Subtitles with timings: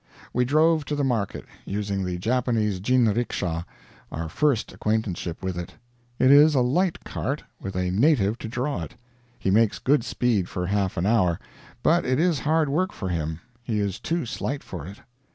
[0.33, 3.65] We drove to the market, using the Japanese jinriksha
[4.11, 5.75] our first acquaintanceship with it.
[6.17, 8.95] It is a light cart, with a native to draw it.
[9.37, 11.39] He makes good speed for half an hour,
[11.83, 14.97] but it is hard work for him; he is too slight for it.